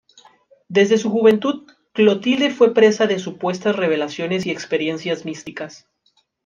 Desde 0.67 0.97
su 0.97 1.11
juventud, 1.11 1.69
Clotilde 1.93 2.49
fue 2.49 2.73
presa 2.73 3.05
de 3.05 3.19
supuestas 3.19 3.75
revelaciones 3.75 4.47
y 4.47 4.49
experiencias 4.49 5.25
místicas. 5.25 5.87